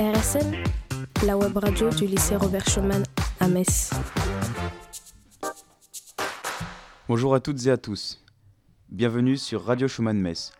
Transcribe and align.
RSM, 0.00 0.54
la 1.26 1.36
web 1.36 1.54
radio 1.58 1.90
du 1.90 2.06
lycée 2.06 2.34
Robert 2.34 2.66
Schumann 2.66 3.02
à 3.38 3.48
Metz. 3.48 3.90
Bonjour 7.06 7.34
à 7.34 7.40
toutes 7.40 7.66
et 7.66 7.70
à 7.70 7.76
tous. 7.76 8.24
Bienvenue 8.88 9.36
sur 9.36 9.62
Radio 9.62 9.88
Schumann 9.88 10.18
Metz. 10.18 10.52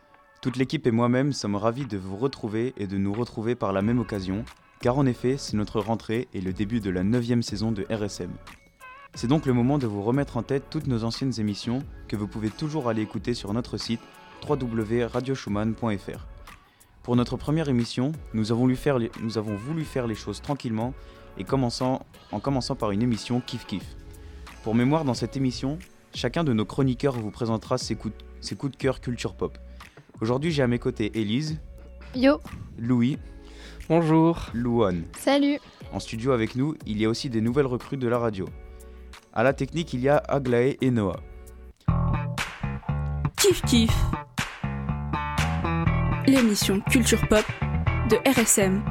Toute 0.43 0.57
l'équipe 0.57 0.85
et 0.85 0.91
moi-même 0.91 1.33
sommes 1.33 1.55
ravis 1.55 1.87
de 1.87 1.97
vous 1.97 2.17
retrouver 2.17 2.75
et 2.77 2.85
de 2.85 2.97
nous 2.97 3.13
retrouver 3.13 3.55
par 3.55 3.73
la 3.73 3.81
même 3.81 3.97
occasion, 3.97 4.45
car 4.79 4.99
en 4.99 5.07
effet, 5.07 5.37
c'est 5.39 5.57
notre 5.57 5.79
rentrée 5.79 6.27
et 6.35 6.41
le 6.41 6.53
début 6.53 6.79
de 6.79 6.91
la 6.91 7.03
9 7.03 7.41
saison 7.41 7.71
de 7.71 7.87
RSM. 7.89 8.29
C'est 9.15 9.25
donc 9.25 9.47
le 9.47 9.53
moment 9.53 9.79
de 9.79 9.87
vous 9.87 10.03
remettre 10.03 10.37
en 10.37 10.43
tête 10.43 10.69
toutes 10.69 10.85
nos 10.85 11.03
anciennes 11.03 11.39
émissions 11.39 11.79
que 12.07 12.15
vous 12.15 12.27
pouvez 12.27 12.51
toujours 12.51 12.89
aller 12.89 13.01
écouter 13.01 13.33
sur 13.33 13.51
notre 13.53 13.77
site 13.77 14.01
www.radioschumann.fr. 14.47 16.30
Pour 17.03 17.15
notre 17.15 17.35
première 17.35 17.67
émission, 17.67 18.11
nous 18.33 18.51
avons, 18.51 18.61
voulu 18.61 18.75
faire 18.75 18.99
les, 18.99 19.11
nous 19.21 19.39
avons 19.39 19.55
voulu 19.55 19.83
faire 19.83 20.05
les 20.05 20.13
choses 20.15 20.41
tranquillement 20.41 20.93
et 21.37 21.43
commençant, 21.43 22.05
en 22.31 22.39
commençant 22.39 22.75
par 22.75 22.91
une 22.91 23.01
émission 23.01 23.41
kiff 23.41 23.65
kiff. 23.65 23.95
Pour 24.63 24.75
mémoire, 24.75 25.03
dans 25.03 25.15
cette 25.15 25.35
émission, 25.35 25.79
chacun 26.13 26.43
de 26.43 26.53
nos 26.53 26.65
chroniqueurs 26.65 27.13
vous 27.13 27.31
présentera 27.31 27.79
ses 27.79 27.95
coups, 27.95 28.13
ses 28.39 28.55
coups 28.55 28.73
de 28.73 28.77
cœur 28.77 29.01
culture 29.01 29.33
pop. 29.33 29.57
Aujourd'hui, 30.21 30.51
j'ai 30.51 30.61
à 30.61 30.67
mes 30.67 30.77
côtés 30.77 31.19
Élise, 31.19 31.59
Yo, 32.15 32.39
Louis, 32.77 33.17
Bonjour. 33.89 34.49
Louane. 34.53 35.03
salut 35.17 35.59
En 35.91 35.99
studio 35.99 36.33
avec 36.33 36.55
nous, 36.55 36.75
il 36.85 36.99
y 37.01 37.05
a 37.05 37.09
aussi 37.09 37.29
des 37.29 37.41
nouvelles 37.41 37.65
recrues 37.65 37.97
de 37.97 38.07
la 38.07 38.19
radio. 38.19 38.47
À 39.33 39.43
la 39.43 39.53
technique, 39.53 39.93
il 39.93 40.01
y 40.01 40.09
a 40.09 40.17
Aglaé 40.17 40.77
et 40.81 40.91
Noah. 40.91 41.19
Kiff 43.37 43.61
Kiff. 43.63 43.91
L'émission 46.27 46.79
Culture 46.81 47.27
Pop 47.27 47.43
de 48.09 48.17
RSM. 48.29 48.83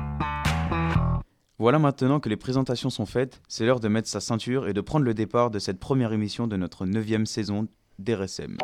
Voilà 1.58 1.78
maintenant 1.78 2.18
que 2.18 2.28
les 2.28 2.36
présentations 2.36 2.90
sont 2.90 3.06
faites, 3.06 3.40
c'est 3.46 3.64
l'heure 3.64 3.78
de 3.78 3.88
mettre 3.88 4.09
sa 4.09 4.20
ceinture 4.20 4.66
et 4.66 4.72
de 4.72 4.80
prendre 4.80 5.04
le 5.04 5.14
départ 5.14 5.50
de 5.50 5.60
cette 5.60 5.78
première 5.78 6.12
émission 6.12 6.48
de 6.48 6.56
notre 6.56 6.87
9 6.87 7.24
saison 7.26 7.68
d'RSM. 7.98 8.56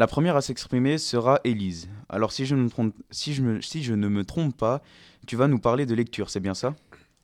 La 0.00 0.06
première 0.06 0.34
à 0.34 0.40
s'exprimer 0.40 0.96
sera 0.96 1.40
Élise. 1.44 1.90
Alors 2.08 2.32
si 2.32 2.46
je, 2.46 2.54
ne 2.54 2.62
me 2.62 2.70
trompe, 2.70 2.94
si, 3.10 3.34
je 3.34 3.42
me- 3.42 3.60
si 3.60 3.82
je 3.82 3.92
ne 3.92 4.08
me 4.08 4.24
trompe 4.24 4.56
pas, 4.56 4.80
tu 5.26 5.36
vas 5.36 5.46
nous 5.46 5.58
parler 5.58 5.84
de 5.84 5.94
lecture, 5.94 6.30
c'est 6.30 6.40
bien 6.40 6.54
ça? 6.54 6.74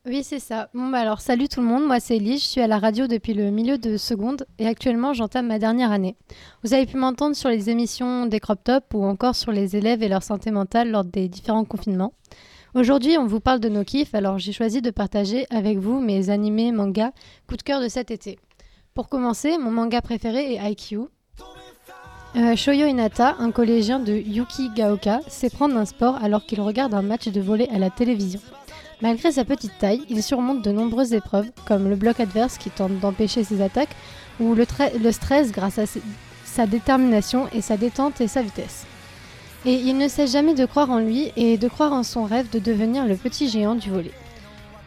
Oui, 0.04 0.22
c'est 0.22 0.40
ça. 0.40 0.68
Bon, 0.74 0.90
bah 0.90 0.98
alors, 0.98 1.22
salut 1.22 1.48
tout 1.48 1.62
le 1.62 1.66
monde, 1.66 1.86
moi 1.86 2.00
c'est 2.00 2.16
Elise, 2.16 2.42
je 2.42 2.48
suis 2.48 2.60
à 2.60 2.66
la 2.66 2.78
radio 2.78 3.06
depuis 3.06 3.32
le 3.32 3.50
milieu 3.50 3.78
de 3.78 3.96
seconde 3.96 4.44
et 4.58 4.66
actuellement 4.66 5.14
j'entame 5.14 5.46
ma 5.46 5.58
dernière 5.58 5.90
année. 5.90 6.16
Vous 6.62 6.74
avez 6.74 6.84
pu 6.84 6.98
m'entendre 6.98 7.34
sur 7.34 7.48
les 7.48 7.70
émissions 7.70 8.26
des 8.26 8.40
crop 8.40 8.62
top 8.62 8.92
ou 8.92 9.06
encore 9.06 9.36
sur 9.36 9.52
les 9.52 9.74
élèves 9.74 10.02
et 10.02 10.08
leur 10.08 10.22
santé 10.22 10.50
mentale 10.50 10.90
lors 10.90 11.04
des 11.06 11.30
différents 11.30 11.64
confinements. 11.64 12.12
Aujourd'hui, 12.74 13.16
on 13.16 13.24
vous 13.24 13.40
parle 13.40 13.60
de 13.60 13.70
nos 13.70 13.84
kiffs, 13.84 14.14
alors 14.14 14.38
j'ai 14.38 14.52
choisi 14.52 14.82
de 14.82 14.90
partager 14.90 15.46
avec 15.48 15.78
vous 15.78 15.98
mes 15.98 16.28
animés, 16.28 16.72
mangas, 16.72 17.12
coup 17.48 17.56
de 17.56 17.62
cœur 17.62 17.80
de 17.80 17.88
cet 17.88 18.10
été. 18.10 18.38
Pour 18.92 19.08
commencer, 19.08 19.56
mon 19.56 19.70
manga 19.70 20.02
préféré 20.02 20.56
est 20.56 20.70
IQ. 20.72 21.08
Euh, 22.34 22.56
Shoyo 22.56 22.86
Inata, 22.86 23.36
un 23.38 23.50
collégien 23.50 23.98
de 23.98 24.12
Yukigaoka, 24.12 25.20
sait 25.28 25.48
prendre 25.48 25.76
un 25.76 25.84
sport 25.84 26.18
alors 26.22 26.44
qu'il 26.44 26.60
regarde 26.60 26.92
un 26.92 27.02
match 27.02 27.28
de 27.28 27.40
volley 27.40 27.68
à 27.72 27.78
la 27.78 27.88
télévision. 27.88 28.40
Malgré 29.00 29.32
sa 29.32 29.44
petite 29.44 29.78
taille, 29.78 30.02
il 30.08 30.22
surmonte 30.22 30.62
de 30.62 30.72
nombreuses 30.72 31.12
épreuves, 31.12 31.50
comme 31.66 31.88
le 31.88 31.96
bloc 31.96 32.18
adverse 32.18 32.58
qui 32.58 32.70
tente 32.70 32.98
d'empêcher 32.98 33.44
ses 33.44 33.62
attaques, 33.62 33.94
ou 34.40 34.54
le, 34.54 34.64
stress 35.12 35.52
grâce 35.52 35.78
à 35.78 35.84
sa 36.44 36.66
détermination 36.66 37.46
et 37.52 37.60
sa 37.60 37.76
détente 37.76 38.20
et 38.20 38.28
sa 38.28 38.42
vitesse. 38.42 38.86
Et 39.64 39.74
il 39.74 39.96
ne 39.96 40.08
cesse 40.08 40.32
jamais 40.32 40.54
de 40.54 40.66
croire 40.66 40.90
en 40.90 40.98
lui 40.98 41.32
et 41.36 41.56
de 41.58 41.68
croire 41.68 41.92
en 41.92 42.02
son 42.02 42.24
rêve 42.24 42.50
de 42.50 42.58
devenir 42.58 43.06
le 43.06 43.16
petit 43.16 43.48
géant 43.48 43.74
du 43.74 43.90
volet. 43.90 44.12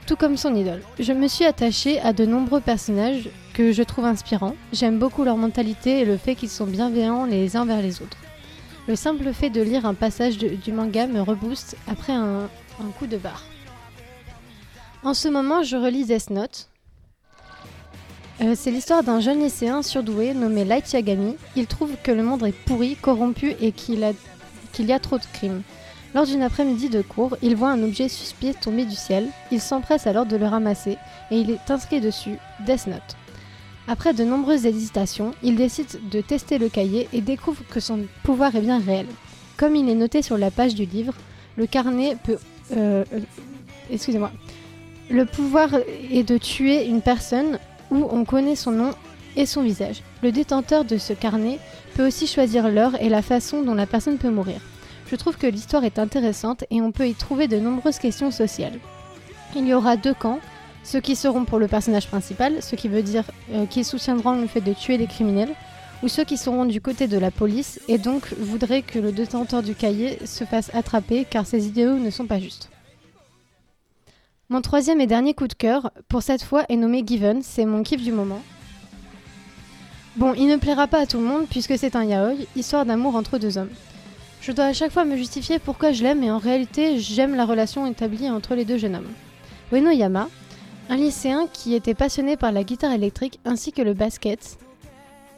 Tout 0.05 0.15
comme 0.15 0.37
son 0.37 0.55
idole. 0.55 0.81
Je 0.99 1.13
me 1.13 1.27
suis 1.27 1.45
attachée 1.45 1.99
à 2.01 2.13
de 2.13 2.25
nombreux 2.25 2.61
personnages 2.61 3.29
je 3.59 3.83
trouve 3.83 4.05
inspirants. 4.05 4.55
J'aime 4.71 4.99
beaucoup 4.99 5.23
leur 5.23 5.37
mentalité 5.37 5.99
et 5.99 6.05
le 6.05 6.17
fait 6.17 6.35
qu'ils 6.35 6.49
sont 6.49 6.65
bienveillants 6.65 7.25
les 7.25 7.57
uns 7.57 7.65
vers 7.65 7.81
les 7.81 8.01
autres. 8.01 8.17
Le 8.87 8.95
simple 8.95 9.33
fait 9.33 9.49
de 9.49 9.61
lire 9.61 9.85
un 9.85 9.93
passage 9.93 10.37
du 10.37 10.71
manga 10.71 11.07
me 11.07 11.21
rebooste 11.21 11.75
après 11.87 12.13
un, 12.13 12.49
coup 12.97 13.07
de 13.07 13.17
barre. 13.17 13.43
En 15.03 15.13
ce 15.13 15.27
moment, 15.27 15.61
je 15.63 15.75
relis 15.75 16.05
Death 16.05 16.29
Note. 16.29 16.69
Euh, 18.41 18.53
c'est 18.55 18.71
l'histoire 18.71 19.03
d'un 19.03 19.19
jeune 19.19 19.43
lycéen 19.43 19.81
surdoué 19.83 20.33
nommé 20.33 20.63
Light 20.63 20.91
Yagami. 20.93 21.35
Il 21.57 21.67
trouve 21.67 21.91
que 22.01 22.11
le 22.11 22.23
monde 22.23 22.43
est 22.43 22.53
pourri, 22.53 22.95
corrompu 22.95 23.53
et 23.59 23.73
qu'il 23.73 23.99
y 23.99 24.93
a 24.93 24.99
trop 24.99 25.17
de 25.17 25.25
crimes. 25.33 25.61
Lors 26.15 26.25
d'une 26.25 26.41
après-midi 26.41 26.89
de 26.89 27.01
cours, 27.01 27.37
il 27.41 27.57
voit 27.57 27.69
un 27.69 27.83
objet 27.83 28.07
suspect 28.07 28.53
tomber 28.53 28.85
du 28.85 28.95
ciel. 28.95 29.27
Il 29.51 29.59
s'empresse 29.59 30.07
alors 30.07 30.25
de 30.25 30.37
le 30.37 30.47
ramasser 30.47 30.97
et 31.29 31.39
il 31.39 31.51
est 31.51 31.69
inscrit 31.69 31.99
dessus 31.99 32.37
Death 32.65 32.87
Note. 32.87 33.17
Après 33.91 34.13
de 34.13 34.23
nombreuses 34.23 34.67
hésitations, 34.67 35.33
il 35.41 35.55
décide 35.55 35.87
de 36.11 36.21
tester 36.21 36.59
le 36.59 36.69
cahier 36.69 37.09
et 37.11 37.21
découvre 37.21 37.63
que 37.71 37.79
son 37.79 38.01
pouvoir 38.23 38.55
est 38.55 38.61
bien 38.61 38.79
réel. 38.79 39.07
Comme 39.57 39.75
il 39.75 39.89
est 39.89 39.95
noté 39.95 40.21
sur 40.21 40.37
la 40.37 40.51
page 40.51 40.75
du 40.75 40.85
livre, 40.85 41.15
le 41.57 41.65
carnet 41.65 42.15
peut... 42.23 42.37
euh, 42.77 43.03
Excusez-moi. 43.89 44.29
Le 45.09 45.25
pouvoir 45.25 45.69
est 46.11 46.21
de 46.21 46.37
tuer 46.37 46.85
une 46.85 47.01
personne 47.01 47.57
où 47.89 48.07
on 48.11 48.25
connaît 48.25 48.55
son 48.55 48.69
nom 48.69 48.91
et 49.35 49.47
son 49.47 49.63
visage. 49.63 50.03
Le 50.21 50.31
détenteur 50.31 50.85
de 50.85 50.99
ce 50.99 51.13
carnet 51.13 51.57
peut 51.95 52.05
aussi 52.05 52.27
choisir 52.27 52.69
l'heure 52.69 53.01
et 53.01 53.09
la 53.09 53.23
façon 53.23 53.63
dont 53.63 53.73
la 53.73 53.87
personne 53.87 54.19
peut 54.19 54.29
mourir. 54.29 54.61
Je 55.09 55.15
trouve 55.15 55.37
que 55.37 55.47
l'histoire 55.47 55.83
est 55.83 55.97
intéressante 55.97 56.63
et 56.69 56.79
on 56.79 56.91
peut 56.91 57.07
y 57.07 57.15
trouver 57.15 57.47
de 57.47 57.57
nombreuses 57.57 57.97
questions 57.97 58.29
sociales. 58.29 58.77
Il 59.55 59.67
y 59.67 59.73
aura 59.73 59.97
deux 59.97 60.13
camps, 60.13 60.39
ceux 60.83 60.99
qui 60.99 61.15
seront 61.15 61.45
pour 61.45 61.59
le 61.59 61.67
personnage 61.67 62.07
principal, 62.07 62.61
ce 62.61 62.75
qui 62.75 62.87
veut 62.87 63.03
dire 63.03 63.25
euh, 63.53 63.65
qu'ils 63.65 63.85
soutiendront 63.85 64.39
le 64.39 64.47
fait 64.47 64.61
de 64.61 64.73
tuer 64.73 64.97
les 64.97 65.07
criminels, 65.07 65.53
ou 66.01 66.07
ceux 66.07 66.23
qui 66.23 66.37
seront 66.37 66.65
du 66.65 66.81
côté 66.81 67.07
de 67.07 67.17
la 67.17 67.31
police 67.31 67.79
et 67.87 67.97
donc 67.97 68.33
voudraient 68.37 68.81
que 68.81 68.99
le 68.99 69.11
détenteur 69.11 69.61
du 69.61 69.75
cahier 69.75 70.17
se 70.25 70.45
fasse 70.45 70.73
attraper 70.73 71.25
car 71.29 71.45
ses 71.45 71.67
idéaux 71.67 71.97
ne 71.97 72.09
sont 72.09 72.25
pas 72.25 72.39
justes. 72.39 72.69
Mon 74.47 74.61
troisième 74.61 75.01
et 75.01 75.07
dernier 75.07 75.33
coup 75.33 75.47
de 75.47 75.53
cœur, 75.53 75.91
pour 76.07 76.23
cette 76.23 76.41
fois, 76.41 76.63
est 76.69 76.75
nommé 76.75 77.03
Given, 77.05 77.41
c'est 77.43 77.65
mon 77.65 77.83
kiff 77.83 78.01
du 78.01 78.11
moment. 78.11 78.41
Bon, 80.15 80.33
il 80.33 80.47
ne 80.47 80.57
plaira 80.57 80.87
pas 80.87 81.01
à 81.01 81.05
tout 81.05 81.19
le 81.19 81.23
monde 81.23 81.45
puisque 81.47 81.77
c'est 81.77 81.95
un 81.95 82.03
yaoi, 82.03 82.33
histoire 82.55 82.85
d'amour 82.85 83.15
entre 83.15 83.37
deux 83.37 83.57
hommes. 83.57 83.69
Je 84.41 84.51
dois 84.51 84.65
à 84.65 84.73
chaque 84.73 84.91
fois 84.91 85.05
me 85.05 85.17
justifier 85.17 85.59
pourquoi 85.59 85.91
je 85.91 86.01
l'aime 86.01 86.23
et 86.23 86.31
en 86.31 86.39
réalité 86.39 86.97
j'aime 86.97 87.35
la 87.35 87.45
relation 87.45 87.85
établie 87.85 88.29
entre 88.29 88.55
les 88.55 88.65
deux 88.65 88.77
jeunes 88.77 88.95
hommes. 88.95 89.13
Ueno 89.71 89.91
Yama, 89.91 90.29
un 90.89 90.97
lycéen 90.97 91.47
qui 91.53 91.75
était 91.75 91.93
passionné 91.93 92.35
par 92.35 92.51
la 92.51 92.63
guitare 92.63 92.91
électrique 92.91 93.39
ainsi 93.45 93.71
que 93.71 93.83
le 93.83 93.93
basket, 93.93 94.57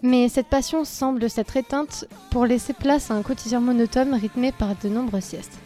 mais 0.02 0.30
cette 0.30 0.48
passion 0.48 0.86
semble 0.86 1.30
s'être 1.30 1.58
éteinte 1.58 2.06
pour 2.32 2.46
laisser 2.46 2.74
place 2.74 3.12
à 3.12 3.16
un 3.16 3.22
quotidien 3.22 3.60
monotone 3.60 4.14
rythmé 4.14 4.54
par 4.54 4.70
de 4.82 4.88
nombreuses 4.90 5.26
siestes. 5.26 5.60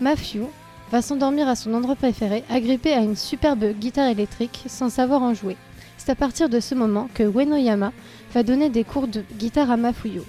Matthew 0.00 0.42
va 0.90 1.02
s'endormir 1.02 1.48
à 1.48 1.54
son 1.54 1.72
endroit 1.72 1.94
préféré, 1.94 2.42
agrippé 2.50 2.92
à 2.92 3.00
une 3.00 3.16
superbe 3.16 3.72
guitare 3.78 4.08
électrique 4.08 4.64
sans 4.66 4.90
savoir 4.90 5.22
en 5.22 5.34
jouer. 5.34 5.56
C'est 5.96 6.10
à 6.10 6.16
partir 6.16 6.48
de 6.48 6.58
ce 6.58 6.74
moment 6.74 7.08
que 7.14 7.22
Ueno 7.22 7.56
Yama 7.56 7.92
va 8.34 8.42
donner 8.42 8.70
des 8.70 8.84
cours 8.84 9.06
de 9.06 9.22
guitare 9.38 9.70
à 9.70 9.76
Mafuyu. 9.76 10.22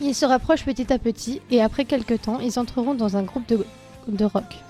Ils 0.00 0.14
se 0.14 0.24
rapprochent 0.24 0.64
petit 0.64 0.92
à 0.92 0.98
petit 0.98 1.40
et 1.50 1.62
après 1.62 1.84
quelques 1.84 2.22
temps, 2.22 2.40
ils 2.40 2.58
entreront 2.58 2.94
dans 2.94 3.16
un 3.16 3.22
groupe 3.22 3.52
de 4.08 4.24
rock. 4.24 4.63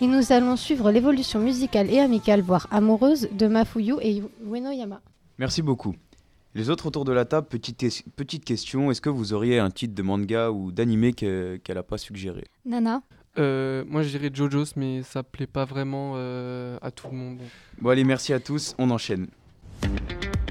Et 0.00 0.06
nous 0.06 0.32
allons 0.32 0.56
suivre 0.56 0.90
l'évolution 0.90 1.40
musicale 1.40 1.90
et 1.90 2.00
amicale, 2.00 2.40
voire 2.42 2.66
amoureuse, 2.70 3.28
de 3.32 3.46
Mafuyu 3.46 3.94
et 4.02 4.22
Ueno 4.44 4.70
Yama. 4.70 5.00
Merci 5.38 5.62
beaucoup. 5.62 5.94
Les 6.54 6.70
autres 6.70 6.86
autour 6.86 7.04
de 7.04 7.12
la 7.12 7.24
table, 7.24 7.46
petite, 7.48 7.84
petite 8.16 8.44
question, 8.44 8.90
est-ce 8.90 9.00
que 9.00 9.08
vous 9.08 9.32
auriez 9.32 9.58
un 9.58 9.70
titre 9.70 9.94
de 9.94 10.02
manga 10.02 10.50
ou 10.50 10.70
d'animé 10.72 11.12
que- 11.12 11.56
qu'elle 11.64 11.76
n'a 11.76 11.82
pas 11.82 11.98
suggéré? 11.98 12.44
Nana 12.64 13.02
Euh, 13.36 13.82
moi, 13.88 14.02
je 14.02 14.10
dirais 14.10 14.30
JoJo's, 14.32 14.76
mais 14.76 15.02
ça 15.02 15.24
plaît 15.24 15.48
pas 15.48 15.64
vraiment 15.64 16.12
euh, 16.14 16.78
à 16.82 16.92
tout 16.92 17.08
le 17.10 17.16
monde. 17.16 17.38
Bon 17.80 17.90
allez, 17.90 18.04
merci 18.04 18.32
à 18.32 18.38
tous, 18.38 18.76
on 18.78 18.90
enchaîne. 18.90 19.26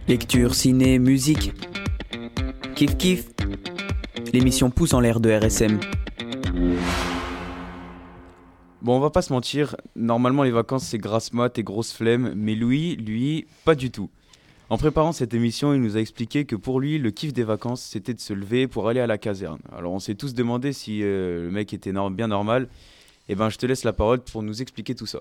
Lecture, 0.10 0.54
ciné, 0.54 1.00
musique. 1.00 1.54
Kiff 2.76 2.98
kiff. 2.98 3.30
L'émission 4.34 4.70
pousse 4.70 4.94
en 4.94 5.00
l'air 5.00 5.22
de 5.22 5.30
RSM. 5.32 5.80
Bon, 8.84 8.98
on 8.98 9.00
va 9.00 9.12
pas 9.12 9.22
se 9.22 9.32
mentir, 9.32 9.78
normalement 9.96 10.44
les 10.44 10.52
vacances 10.52 10.84
c'est 10.84 10.98
grasse 10.98 11.32
mat 11.32 11.58
et 11.58 11.64
grosse 11.64 11.94
flemme, 11.94 12.34
mais 12.36 12.54
Louis, 12.54 12.98
lui, 12.98 13.48
pas 13.64 13.76
du 13.76 13.92
tout. 13.92 14.10
En 14.70 14.78
préparant 14.78 15.14
cette 15.14 15.34
émission, 15.34 15.74
il 15.74 15.80
nous 15.80 15.96
a 15.96 16.02
expliqué 16.02 16.44
que 16.44 16.58
pour 16.58 16.82
lui, 16.82 17.00
le 17.00 17.10
kiff 17.10 17.32
des 17.32 17.46
vacances, 17.46 17.82
c'était 17.82 18.14
de 18.14 18.20
se 18.20 18.34
lever 18.34 18.68
pour 18.68 18.90
aller 18.90 19.00
à 19.00 19.08
la 19.08 19.18
caserne. 19.18 19.60
Alors 19.74 19.94
on 19.94 20.00
s'est 20.00 20.16
tous 20.16 20.34
demandé 20.34 20.74
si 20.74 21.02
euh, 21.02 21.46
le 21.46 21.52
mec 21.52 21.74
était 21.74 21.94
bien 22.12 22.28
normal. 22.28 22.68
Eh 23.30 23.36
ben, 23.36 23.50
je 23.50 23.58
te 23.58 23.66
laisse 23.66 23.86
la 23.86 23.94
parole 23.94 24.20
pour 24.20 24.44
nous 24.44 24.62
expliquer 24.62 24.96
tout 24.96 25.06
ça. 25.06 25.20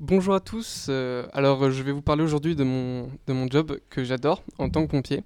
Bonjour 0.00 0.34
à 0.34 0.40
tous. 0.40 0.86
Euh, 0.88 1.24
alors, 1.32 1.70
je 1.70 1.84
vais 1.84 1.92
vous 1.92 2.02
parler 2.02 2.24
aujourd'hui 2.24 2.56
de 2.56 2.64
mon 2.64 3.48
job 3.48 3.78
que 3.90 4.02
j'adore 4.02 4.42
en 4.58 4.70
tant 4.70 4.84
que 4.84 4.90
pompier. 4.90 5.22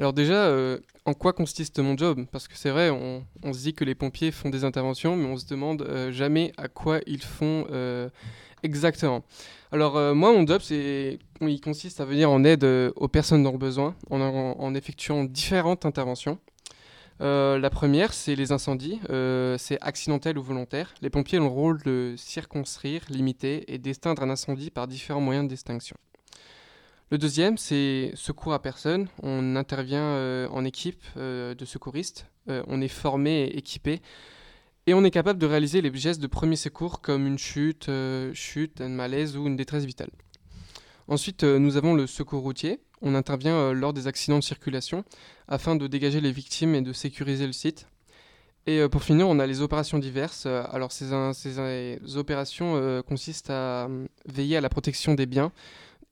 Alors 0.00 0.12
déjà, 0.12 0.46
euh, 0.46 0.78
en 1.04 1.14
quoi 1.14 1.32
consiste 1.32 1.78
mon 1.78 1.96
job? 1.96 2.26
Parce 2.32 2.48
que 2.48 2.56
c'est 2.56 2.70
vrai, 2.70 2.90
on, 2.90 3.22
se 3.52 3.58
dit 3.60 3.74
que 3.74 3.84
les 3.84 3.94
pompiers 3.94 4.32
font 4.32 4.50
des 4.50 4.64
interventions, 4.64 5.14
mais 5.14 5.26
on 5.26 5.36
se 5.36 5.46
demande 5.46 5.86
jamais 6.10 6.52
à 6.56 6.66
quoi 6.66 6.98
ils 7.06 7.22
font 7.22 7.66
exactement. 8.62 9.24
Alors 9.72 9.96
euh, 9.96 10.14
moi, 10.14 10.32
mon 10.32 10.46
job, 10.46 10.60
il 10.70 11.60
consiste 11.60 12.00
à 12.00 12.04
venir 12.04 12.30
en 12.30 12.44
aide 12.44 12.64
euh, 12.64 12.92
aux 12.96 13.08
personnes 13.08 13.42
dans 13.42 13.52
le 13.52 13.58
besoin 13.58 13.94
en, 14.10 14.74
effectuant 14.74 15.24
différentes 15.24 15.86
interventions. 15.86 16.38
Euh, 17.20 17.58
la 17.58 17.70
première, 17.70 18.14
c'est 18.14 18.34
les 18.34 18.50
incendies. 18.50 19.00
c'est 19.58 19.78
accidentel 19.80 20.38
ou 20.38 20.42
volontaire. 20.42 20.94
Les 21.02 21.10
pompiers 21.10 21.38
ont 21.38 21.44
le 21.44 21.48
rôle 21.48 21.82
de 21.82 22.14
circonscrire, 22.16 23.02
limiter 23.08 23.72
et 23.72 23.78
d'extinguer 23.78 24.22
un 24.22 24.30
incendie 24.30 24.70
par 24.70 24.86
différents 24.86 25.20
moyens 25.20 25.46
d'extinction. 25.48 25.96
Le 27.10 27.18
deuxième, 27.18 27.58
c'est 27.58 28.12
secours 28.14 28.52
à 28.52 28.62
personne. 28.62 29.08
On 29.22 29.56
intervient 29.56 30.48
en 30.50 30.64
équipe 30.64 31.02
de 31.16 31.64
secouristes. 31.64 32.26
on 32.46 32.80
est 32.80 32.88
formé 32.88 33.42
et 33.42 33.58
équipé 33.58 34.00
et 34.86 34.94
on 34.94 35.04
est 35.04 35.10
capable 35.10 35.38
de 35.38 35.46
réaliser 35.46 35.82
les 35.82 35.94
gestes 35.94 36.20
de 36.20 36.26
premier 36.26 36.56
secours 36.56 37.00
comme 37.00 37.26
une 37.26 37.38
chute, 37.38 37.88
euh, 37.88 38.32
un 38.80 38.88
malaise 38.88 39.36
ou 39.36 39.46
une 39.46 39.56
détresse 39.56 39.84
vitale. 39.84 40.10
Ensuite, 41.06 41.44
euh, 41.44 41.58
nous 41.58 41.76
avons 41.76 41.94
le 41.94 42.06
secours 42.06 42.42
routier. 42.42 42.80
On 43.02 43.14
intervient 43.14 43.54
euh, 43.54 43.72
lors 43.72 43.92
des 43.92 44.06
accidents 44.06 44.38
de 44.38 44.44
circulation 44.44 45.04
afin 45.48 45.76
de 45.76 45.86
dégager 45.86 46.20
les 46.20 46.32
victimes 46.32 46.74
et 46.74 46.82
de 46.82 46.92
sécuriser 46.92 47.46
le 47.46 47.52
site. 47.52 47.86
Et 48.66 48.86
pour 48.88 49.02
finir, 49.02 49.26
on 49.26 49.38
a 49.38 49.46
les 49.46 49.62
opérations 49.62 49.98
diverses. 49.98 50.44
alors 50.44 50.92
ces, 50.92 51.06
ces 51.32 52.16
opérations 52.16 53.02
consistent 53.08 53.48
à 53.50 53.88
veiller 54.26 54.58
à 54.58 54.60
la 54.60 54.68
protection 54.68 55.14
des 55.14 55.24
biens 55.24 55.50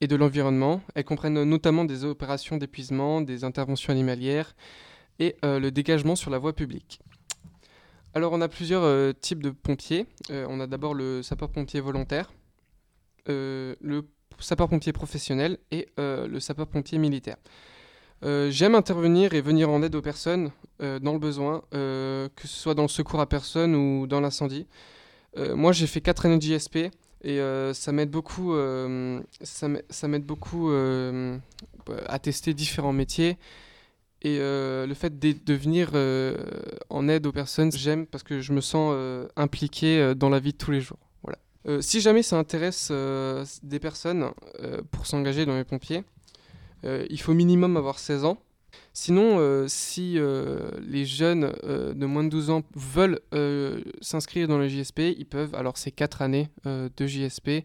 et 0.00 0.06
de 0.06 0.16
l'environnement. 0.16 0.80
Elles 0.94 1.04
comprennent 1.04 1.42
notamment 1.42 1.84
des 1.84 2.04
opérations 2.04 2.56
d'épuisement, 2.56 3.20
des 3.20 3.44
interventions 3.44 3.92
animalières 3.92 4.54
et 5.18 5.36
le 5.42 5.70
dégagement 5.70 6.14
sur 6.14 6.30
la 6.30 6.38
voie 6.38 6.52
publique. 6.54 7.00
Alors 8.14 8.32
on 8.32 8.40
a 8.40 8.48
plusieurs 8.48 8.82
euh, 8.84 9.12
types 9.12 9.42
de 9.42 9.50
pompiers. 9.50 10.06
Euh, 10.30 10.46
on 10.48 10.60
a 10.60 10.66
d'abord 10.66 10.94
le 10.94 11.22
sapeur-pompier 11.22 11.80
volontaire, 11.80 12.32
euh, 13.28 13.74
le 13.80 14.08
sapeur-pompier 14.40 14.92
professionnel 14.92 15.58
et 15.70 15.88
le 15.98 16.38
sapeur-pompier 16.40 16.98
militaire. 16.98 17.36
J'aime 18.22 18.74
intervenir 18.74 19.34
et 19.34 19.40
venir 19.40 19.68
en 19.70 19.82
aide 19.82 19.94
aux 19.94 20.02
personnes 20.02 20.50
dans 20.80 21.12
le 21.12 21.18
besoin, 21.18 21.62
que 21.70 22.42
ce 22.42 22.46
soit 22.46 22.74
dans 22.74 22.82
le 22.82 22.88
secours 22.88 23.20
à 23.20 23.28
personne 23.28 23.74
ou 23.74 24.06
dans 24.06 24.20
l'incendie. 24.20 24.68
moi 25.36 25.72
j'ai 25.72 25.88
fait 25.88 26.00
4 26.00 26.26
années 26.26 26.38
de 26.38 26.42
JSP 26.42 26.90
et 27.22 27.40
ça 27.74 27.92
m'aide 27.92 28.10
beaucoup, 28.10 28.54
ça 29.42 30.08
m'aide 30.08 30.24
beaucoup 30.24 30.70
à 30.70 32.18
tester 32.18 32.54
différents 32.54 32.92
métiers 32.92 33.38
et 34.22 34.38
euh, 34.40 34.86
le 34.86 34.94
fait 34.94 35.18
de, 35.18 35.54
venir 35.54 35.90
euh, 35.94 36.36
en 36.90 37.08
aide 37.08 37.26
aux 37.26 37.32
personnes, 37.32 37.70
j'aime 37.70 38.06
parce 38.06 38.24
que 38.24 38.40
je 38.40 38.52
me 38.52 38.60
sens 38.60 38.92
euh, 38.92 39.28
impliqué 39.36 40.14
dans 40.16 40.28
la 40.28 40.40
vie 40.40 40.52
de 40.52 40.58
tous 40.58 40.72
les 40.72 40.80
jours. 40.80 40.98
Voilà. 41.22 41.82
si 41.82 42.00
jamais 42.00 42.22
ça 42.22 42.36
intéresse 42.36 42.90
des 43.62 43.78
personnes 43.78 44.30
pour 44.90 45.06
s'engager 45.06 45.46
dans 45.46 45.56
les 45.56 45.64
pompiers, 45.64 46.04
il 46.84 47.20
faut 47.20 47.34
minimum 47.34 47.76
avoir 47.76 47.98
16 47.98 48.24
ans. 48.24 48.38
Sinon, 49.00 49.66
si 49.68 50.18
les 50.80 51.06
jeunes 51.06 51.52
de 51.62 52.06
moins 52.06 52.24
de 52.24 52.30
12 52.30 52.50
ans 52.50 52.62
veulent 52.74 53.20
s'inscrire 54.00 54.48
dans 54.48 54.58
le 54.58 54.66
JSP, 54.66 55.00
ils 55.16 55.26
peuvent. 55.26 55.54
Alors, 55.54 55.78
c'est 55.78 55.92
4 55.92 56.22
années 56.22 56.48
de 56.64 57.06
JSP 57.06 57.64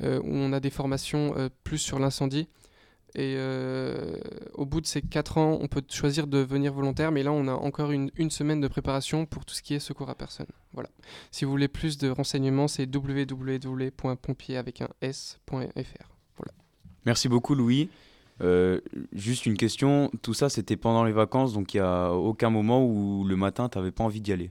où 0.00 0.06
on 0.06 0.52
a 0.52 0.60
des 0.60 0.70
formations 0.70 1.34
plus 1.64 1.78
sur 1.78 1.98
l'incendie 1.98 2.48
et 3.14 3.34
euh, 3.36 4.16
au 4.54 4.66
bout 4.66 4.80
de 4.80 4.86
ces 4.86 5.02
4 5.02 5.38
ans, 5.38 5.58
on 5.60 5.66
peut 5.66 5.82
choisir 5.88 6.26
de 6.26 6.38
venir 6.38 6.72
volontaire, 6.72 7.10
mais 7.10 7.22
là, 7.22 7.32
on 7.32 7.48
a 7.48 7.52
encore 7.52 7.90
une, 7.90 8.10
une, 8.14 8.30
semaine 8.30 8.60
de 8.60 8.68
préparation 8.68 9.26
pour 9.26 9.44
tout 9.44 9.54
ce 9.54 9.62
qui 9.62 9.74
est 9.74 9.80
secours 9.80 10.10
à 10.10 10.14
personne. 10.14 10.46
Voilà. 10.72 10.88
Si 11.32 11.44
vous 11.44 11.50
voulez 11.50 11.66
plus 11.66 11.98
de 11.98 12.08
renseignements, 12.08 12.68
c'est 12.68 12.84
www.pompier 12.94 14.56
avec 14.56 14.80
un 14.80 14.88
s.fr. 15.00 15.56
Voilà. 16.36 16.52
Merci 17.04 17.28
beaucoup, 17.28 17.56
Louis. 17.56 17.88
Euh, 18.42 18.80
juste 19.12 19.46
une 19.46 19.56
question, 19.56 20.10
tout 20.22 20.34
ça 20.34 20.48
c'était 20.48 20.76
pendant 20.76 21.04
les 21.04 21.12
vacances, 21.12 21.52
donc 21.52 21.74
il 21.74 21.78
n'y 21.78 21.82
a 21.82 22.12
aucun 22.12 22.50
moment 22.50 22.84
où 22.84 23.24
le 23.24 23.36
matin 23.36 23.68
tu 23.68 23.78
n'avais 23.78 23.90
pas 23.90 24.04
envie 24.04 24.20
d'y 24.20 24.32
aller 24.32 24.50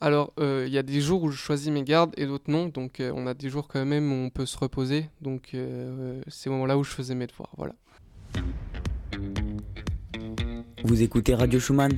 alors, 0.00 0.34
euh, 0.38 0.64
il 0.66 0.72
y 0.72 0.78
a 0.78 0.82
des 0.82 1.00
jours 1.00 1.22
où 1.22 1.30
je 1.30 1.38
choisis 1.38 1.72
mes 1.72 1.82
gardes 1.82 2.12
et 2.18 2.26
d'autres 2.26 2.50
non. 2.50 2.68
Donc, 2.68 3.00
euh, 3.00 3.12
on 3.14 3.26
a 3.26 3.34
des 3.34 3.48
jours 3.48 3.66
quand 3.66 3.84
même 3.84 4.12
où 4.12 4.26
on 4.26 4.30
peut 4.30 4.44
se 4.44 4.58
reposer. 4.58 5.08
Donc, 5.22 5.50
euh, 5.54 6.20
c'est 6.28 6.50
au 6.50 6.52
moment-là 6.52 6.76
où 6.76 6.84
je 6.84 6.90
faisais 6.90 7.14
mes 7.14 7.26
devoirs. 7.26 7.52
Voilà. 7.56 7.74
Vous 10.84 11.02
écoutez 11.02 11.34
Radio 11.34 11.58
Schumann? 11.58 11.92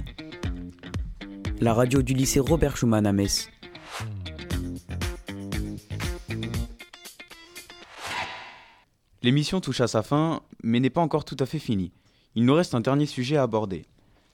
La 1.60 1.74
radio 1.74 2.02
du 2.02 2.14
lycée 2.14 2.38
Robert 2.38 2.76
Schumann 2.76 3.04
à 3.04 3.12
Metz. 3.12 3.50
L'émission 9.22 9.60
touche 9.60 9.80
à 9.80 9.88
sa 9.88 10.02
fin, 10.02 10.42
mais 10.62 10.78
n'est 10.78 10.90
pas 10.90 11.00
encore 11.00 11.24
tout 11.24 11.36
à 11.40 11.46
fait 11.46 11.58
finie. 11.58 11.90
Il 12.34 12.44
nous 12.44 12.54
reste 12.54 12.74
un 12.74 12.80
dernier 12.80 13.06
sujet 13.06 13.36
à 13.36 13.42
aborder. 13.42 13.84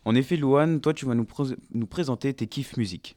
En 0.04 0.14
effet, 0.14 0.36
Louane, 0.36 0.80
toi, 0.80 0.92
tu 0.92 1.06
vas 1.06 1.14
nous, 1.14 1.26
nous 1.72 1.86
présenter 1.86 2.34
tes 2.34 2.46
kiffs 2.46 2.76
musiques. 2.76 3.16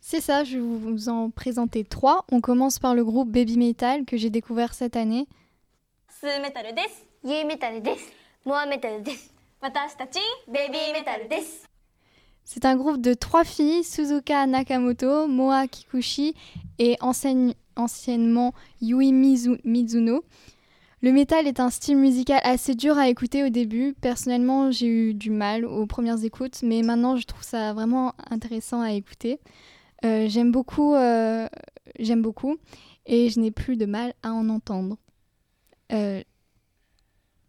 C'est 0.00 0.20
ça, 0.20 0.44
je 0.44 0.56
vais 0.56 0.62
vous 0.62 1.08
en 1.08 1.30
présenter 1.30 1.84
trois. 1.84 2.26
On 2.30 2.40
commence 2.40 2.78
par 2.78 2.94
le 2.94 3.04
groupe 3.04 3.30
Baby 3.30 3.56
Metal 3.56 4.04
que 4.04 4.18
j'ai 4.18 4.28
découvert 4.28 4.74
cette 4.74 4.96
année. 4.96 5.26
C'est 12.44 12.64
un 12.64 12.76
groupe 12.76 13.00
de 13.00 13.14
trois 13.14 13.44
filles, 13.44 13.84
Suzuka 13.84 14.46
Nakamoto, 14.46 15.26
Moa 15.28 15.66
Kikuchi 15.66 16.34
et 16.78 16.98
anciennement 17.00 18.52
Yui 18.82 19.12
Mizuno. 19.12 20.24
Le 21.02 21.12
métal 21.12 21.46
est 21.46 21.60
un 21.60 21.70
style 21.70 21.96
musical 21.96 22.40
assez 22.44 22.74
dur 22.74 22.98
à 22.98 23.08
écouter 23.08 23.42
au 23.42 23.48
début. 23.48 23.94
Personnellement, 24.02 24.70
j'ai 24.70 24.86
eu 24.86 25.14
du 25.14 25.30
mal 25.30 25.64
aux 25.64 25.86
premières 25.86 26.22
écoutes, 26.24 26.60
mais 26.62 26.82
maintenant 26.82 27.16
je 27.16 27.24
trouve 27.24 27.42
ça 27.42 27.72
vraiment 27.72 28.12
intéressant 28.28 28.82
à 28.82 28.92
écouter. 28.92 29.40
Euh, 30.04 30.26
j'aime 30.28 30.52
beaucoup, 30.52 30.94
euh, 30.94 31.48
j'aime 31.98 32.20
beaucoup, 32.20 32.58
et 33.06 33.30
je 33.30 33.40
n'ai 33.40 33.50
plus 33.50 33.76
de 33.76 33.86
mal 33.86 34.12
à 34.22 34.32
en 34.32 34.50
entendre. 34.50 34.98
Euh, 35.90 36.22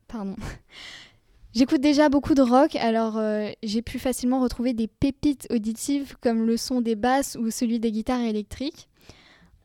pardon. 0.08 0.36
J'écoute 1.54 1.82
déjà 1.82 2.08
beaucoup 2.08 2.34
de 2.34 2.42
rock, 2.42 2.78
alors 2.78 3.22
j'ai 3.62 3.82
pu 3.82 4.00
facilement 4.00 4.40
retrouver 4.40 4.72
des 4.72 4.88
pépites 4.88 5.48
auditives 5.50 6.16
comme 6.22 6.46
le 6.46 6.56
son 6.56 6.80
des 6.80 6.96
basses 6.96 7.36
ou 7.36 7.52
celui 7.52 7.78
des 7.82 7.92
guitares 7.92 8.22
électriques. 8.22 8.88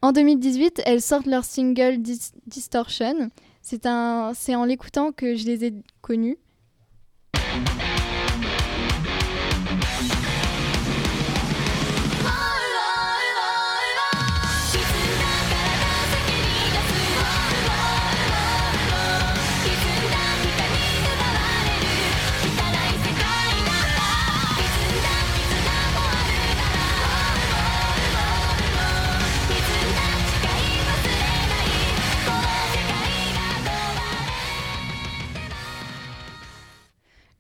En 0.03 0.11
2018, 0.11 0.83
elles 0.85 1.01
sortent 1.01 1.27
leur 1.27 1.45
single 1.45 2.03
Distortion. 2.47 3.31
C'est 3.69 3.85
en 4.55 4.65
l'écoutant 4.65 5.11
que 5.11 5.35
je 5.35 5.45
les 5.45 5.65
ai 5.65 5.75
connues. 6.01 6.39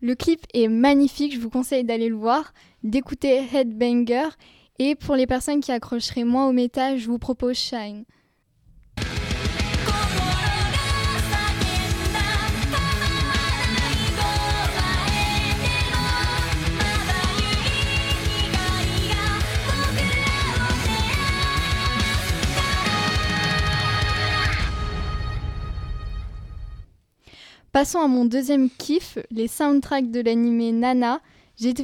Le 0.06 0.14
clip 0.14 0.46
est 0.54 0.68
magnifique, 0.68 1.34
je 1.34 1.40
vous 1.40 1.50
conseille 1.50 1.82
d'aller 1.82 2.08
le 2.08 2.14
voir, 2.14 2.52
d'écouter 2.84 3.42
Headbanger. 3.52 4.28
Et 4.78 4.94
pour 4.94 5.16
les 5.16 5.26
personnes 5.26 5.58
qui 5.58 5.72
accrocheraient 5.72 6.22
moins 6.22 6.46
au 6.48 6.52
métal, 6.52 6.96
je 6.96 7.08
vous 7.08 7.18
propose 7.18 7.56
Shine. 7.56 8.04
Passons 27.76 28.00
à 28.00 28.08
mon 28.08 28.24
deuxième 28.24 28.70
kiff, 28.70 29.18
les 29.30 29.48
soundtracks 29.48 30.10
de 30.10 30.22
l'anime 30.22 30.78
Nana. 30.78 31.20
J'ai 31.58 31.74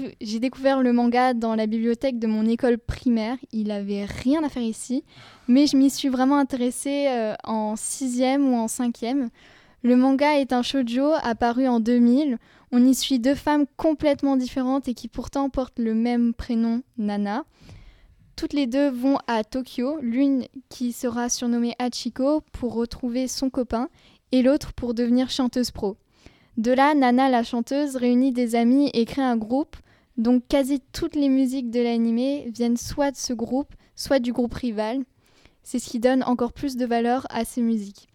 découvert 0.40 0.80
le 0.80 0.90
manga 0.90 1.34
dans 1.34 1.54
la 1.54 1.66
bibliothèque 1.66 2.18
de 2.18 2.26
mon 2.26 2.46
école 2.46 2.78
primaire. 2.78 3.36
Il 3.52 3.70
avait 3.70 4.06
rien 4.06 4.42
à 4.42 4.48
faire 4.48 4.62
ici, 4.62 5.04
mais 5.48 5.66
je 5.66 5.76
m'y 5.76 5.90
suis 5.90 6.08
vraiment 6.08 6.38
intéressée 6.38 7.08
euh, 7.08 7.34
en 7.44 7.76
sixième 7.76 8.54
ou 8.54 8.56
en 8.56 8.68
cinquième. 8.68 9.28
Le 9.82 9.94
manga 9.94 10.38
est 10.40 10.54
un 10.54 10.62
shoujo 10.62 11.12
apparu 11.22 11.68
en 11.68 11.78
2000. 11.78 12.38
On 12.70 12.82
y 12.86 12.94
suit 12.94 13.18
deux 13.18 13.34
femmes 13.34 13.66
complètement 13.76 14.38
différentes 14.38 14.88
et 14.88 14.94
qui 14.94 15.08
pourtant 15.08 15.50
portent 15.50 15.78
le 15.78 15.92
même 15.92 16.32
prénom, 16.32 16.80
Nana. 16.96 17.44
Toutes 18.34 18.54
les 18.54 18.66
deux 18.66 18.88
vont 18.88 19.18
à 19.26 19.44
Tokyo, 19.44 19.98
l'une 20.00 20.46
qui 20.70 20.92
sera 20.92 21.28
surnommée 21.28 21.74
Hachiko 21.78 22.40
pour 22.52 22.72
retrouver 22.72 23.28
son 23.28 23.50
copain 23.50 23.90
et 24.32 24.42
l'autre 24.42 24.72
pour 24.72 24.94
devenir 24.94 25.30
chanteuse 25.30 25.70
pro. 25.70 25.96
De 26.56 26.72
là, 26.72 26.94
Nana 26.94 27.30
la 27.30 27.42
chanteuse 27.42 27.96
réunit 27.96 28.32
des 28.32 28.54
amis 28.54 28.90
et 28.92 29.04
crée 29.04 29.22
un 29.22 29.36
groupe, 29.36 29.76
donc 30.16 30.42
quasi 30.48 30.80
toutes 30.92 31.14
les 31.14 31.28
musiques 31.28 31.70
de 31.70 31.80
l'animé 31.80 32.50
viennent 32.52 32.76
soit 32.76 33.10
de 33.10 33.16
ce 33.16 33.32
groupe, 33.32 33.74
soit 33.96 34.18
du 34.18 34.32
groupe 34.32 34.54
rival. 34.54 35.02
C'est 35.62 35.78
ce 35.78 35.88
qui 35.88 36.00
donne 36.00 36.22
encore 36.24 36.52
plus 36.52 36.76
de 36.76 36.84
valeur 36.84 37.26
à 37.30 37.44
ces 37.44 37.62
musiques. 37.62 38.08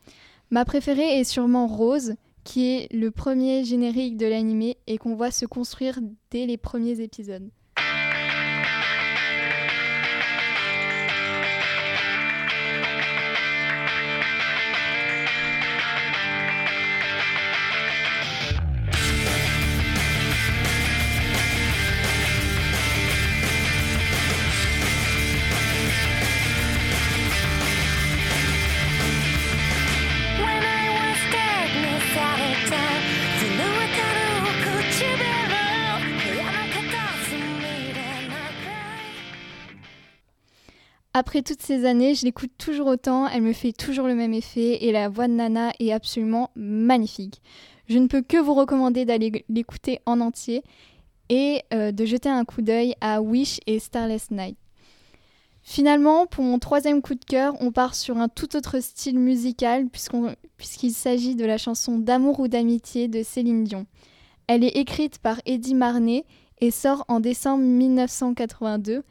Ma 0.52 0.66
préférée 0.66 1.20
est 1.20 1.24
sûrement 1.24 1.68
Rose, 1.68 2.16
qui 2.44 2.70
est 2.70 2.94
le 2.94 3.12
premier 3.12 3.64
générique 3.64 4.18
de 4.18 4.26
l'animé 4.26 4.78
et 4.88 4.98
qu'on 4.98 5.16
voit 5.16 5.32
se 5.32 5.46
construire 5.46 6.00
dès 6.32 6.46
les 6.46 6.58
premiers 6.58 7.02
épisodes. 7.02 7.50
Après 41.20 41.42
toutes 41.42 41.64
ces 41.64 41.86
années, 41.86 42.14
je 42.14 42.26
l'écoute 42.26 42.52
toujours 42.60 42.86
autant, 42.86 43.28
elle 43.28 43.42
me 43.42 43.52
fait 43.52 43.72
toujours 43.72 44.06
le 44.06 44.14
même 44.14 44.36
effet 44.36 44.86
et 44.86 44.92
la 44.92 45.10
voix 45.10 45.28
de 45.28 45.34
Nana 45.34 45.72
est 45.80 45.92
absolument 45.92 46.52
magnifique. 46.56 47.42
Je 47.90 47.98
ne 47.98 48.06
peux 48.06 48.22
que 48.22 48.38
vous 48.38 48.54
recommander 48.54 49.04
d'aller 49.04 49.44
l'écouter 49.50 50.00
en 50.06 50.22
entier 50.22 50.62
et 51.30 51.64
euh, 51.74 51.92
de 51.92 52.06
jeter 52.06 52.30
un 52.30 52.46
coup 52.46 52.62
d'œil 52.62 52.94
à 53.02 53.24
Wish 53.24 53.60
et 53.66 53.80
Starless 53.80 54.30
Night. 54.30 54.60
Finalement, 55.64 56.28
pour 56.28 56.44
mon 56.44 56.60
troisième 56.60 57.02
coup 57.02 57.16
de 57.16 57.26
cœur, 57.26 57.56
on 57.62 57.72
part 57.72 57.96
sur 57.96 58.18
un 58.18 58.28
tout 58.30 58.56
autre 58.56 58.80
style 58.80 59.18
musical 59.18 59.88
puisqu'il 59.90 60.92
s'agit 60.92 61.36
de 61.36 61.46
la 61.46 61.58
chanson 61.58 61.98
D'amour 61.98 62.42
ou 62.42 62.48
d'amitié 62.48 63.08
de 63.08 63.24
Céline 63.24 63.64
Dion. 63.64 63.88
Elle 64.46 64.64
est 64.64 64.78
écrite 64.78 65.18
par 65.18 65.42
Eddie 65.48 65.74
Marnet 65.74 66.26
et 66.62 66.70
sort 66.70 67.06
en 67.08 67.20
décembre 67.22 67.64
1982 67.64 69.02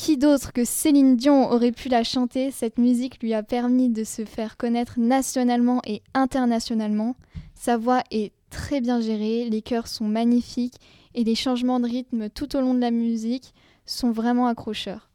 qui 0.00 0.16
d'autre 0.16 0.54
que 0.54 0.64
Céline 0.64 1.14
Dion 1.14 1.52
aurait 1.52 1.72
pu 1.72 1.90
la 1.90 2.04
chanter? 2.04 2.50
Cette 2.50 2.78
musique 2.78 3.22
lui 3.22 3.34
a 3.34 3.42
permis 3.42 3.90
de 3.90 4.02
se 4.02 4.24
faire 4.24 4.56
connaître 4.56 4.98
nationalement 4.98 5.82
et 5.86 6.00
internationalement. 6.14 7.16
Sa 7.54 7.76
voix 7.76 8.02
est 8.10 8.32
très 8.48 8.80
bien 8.80 9.02
gérée, 9.02 9.50
les 9.50 9.60
chœurs 9.60 9.88
sont 9.88 10.06
magnifiques 10.06 10.80
et 11.14 11.22
les 11.22 11.34
changements 11.34 11.80
de 11.80 11.86
rythme 11.86 12.30
tout 12.30 12.56
au 12.56 12.62
long 12.62 12.72
de 12.72 12.80
la 12.80 12.90
musique 12.90 13.52
sont 13.84 14.10
vraiment 14.10 14.46
accrocheurs. 14.46 15.09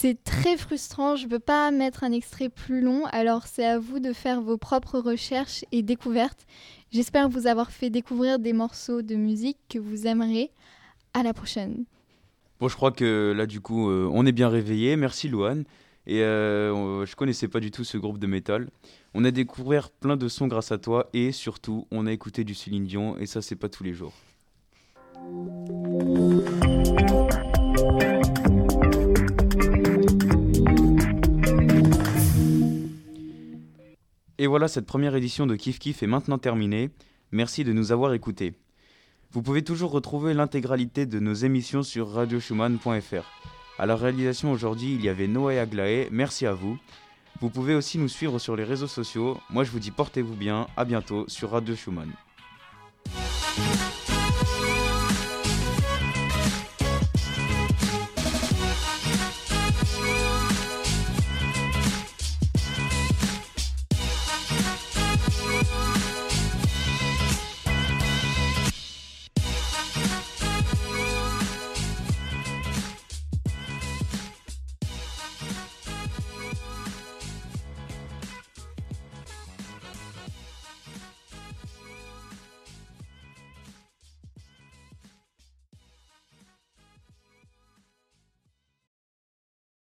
C'est 0.00 0.22
très 0.22 0.56
frustrant, 0.56 1.16
je 1.16 1.24
ne 1.24 1.28
peux 1.28 1.40
pas 1.40 1.72
mettre 1.72 2.04
un 2.04 2.12
extrait 2.12 2.48
plus 2.48 2.80
long, 2.80 3.06
alors 3.06 3.48
c'est 3.48 3.64
à 3.64 3.80
vous 3.80 3.98
de 3.98 4.12
faire 4.12 4.40
vos 4.40 4.56
propres 4.56 5.00
recherches 5.00 5.64
et 5.72 5.82
découvertes. 5.82 6.46
J'espère 6.92 7.28
vous 7.28 7.48
avoir 7.48 7.72
fait 7.72 7.90
découvrir 7.90 8.38
des 8.38 8.52
morceaux 8.52 9.02
de 9.02 9.16
musique 9.16 9.58
que 9.68 9.80
vous 9.80 10.06
aimerez. 10.06 10.52
À 11.14 11.24
la 11.24 11.34
prochaine. 11.34 11.82
Bon, 12.60 12.68
je 12.68 12.76
crois 12.76 12.92
que 12.92 13.34
là, 13.36 13.46
du 13.46 13.60
coup, 13.60 13.90
euh, 13.90 14.08
on 14.12 14.24
est 14.24 14.30
bien 14.30 14.48
réveillé. 14.48 14.94
Merci, 14.94 15.28
Louane. 15.28 15.64
Et 16.06 16.22
euh, 16.22 17.04
je 17.04 17.16
connaissais 17.16 17.48
pas 17.48 17.58
du 17.58 17.72
tout 17.72 17.82
ce 17.82 17.98
groupe 17.98 18.18
de 18.18 18.28
métal. 18.28 18.68
On 19.14 19.24
a 19.24 19.32
découvert 19.32 19.90
plein 19.90 20.16
de 20.16 20.28
sons 20.28 20.46
grâce 20.46 20.70
à 20.70 20.78
toi 20.78 21.08
et 21.12 21.32
surtout, 21.32 21.88
on 21.90 22.06
a 22.06 22.12
écouté 22.12 22.44
du 22.44 22.54
Céline 22.54 22.86
Dion 22.86 23.18
et 23.18 23.26
ça, 23.26 23.42
c'est 23.42 23.56
pas 23.56 23.68
tous 23.68 23.82
les 23.82 23.94
jours. 23.94 24.12
Et 34.38 34.46
voilà, 34.46 34.68
cette 34.68 34.86
première 34.86 35.16
édition 35.16 35.46
de 35.46 35.56
Kif 35.56 35.80
Kif 35.80 36.02
est 36.02 36.06
maintenant 36.06 36.38
terminée. 36.38 36.90
Merci 37.32 37.64
de 37.64 37.72
nous 37.72 37.90
avoir 37.90 38.14
écoutés. 38.14 38.54
Vous 39.32 39.42
pouvez 39.42 39.62
toujours 39.62 39.90
retrouver 39.90 40.32
l'intégralité 40.32 41.06
de 41.06 41.18
nos 41.18 41.34
émissions 41.34 41.82
sur 41.82 42.10
radioschumann.fr. 42.12 43.26
À 43.78 43.86
la 43.86 43.96
réalisation 43.96 44.52
aujourd'hui, 44.52 44.94
il 44.94 45.04
y 45.04 45.08
avait 45.08 45.26
Noé 45.26 45.58
Aglaé, 45.58 46.08
merci 46.10 46.46
à 46.46 46.52
vous. 46.52 46.78
Vous 47.40 47.50
pouvez 47.50 47.74
aussi 47.74 47.98
nous 47.98 48.08
suivre 48.08 48.38
sur 48.38 48.56
les 48.56 48.64
réseaux 48.64 48.86
sociaux. 48.86 49.38
Moi 49.50 49.64
je 49.64 49.70
vous 49.70 49.78
dis 49.78 49.90
portez-vous 49.90 50.34
bien, 50.34 50.66
à 50.76 50.84
bientôt 50.84 51.24
sur 51.28 51.50
Radio 51.50 51.76
Schumann. 51.76 52.10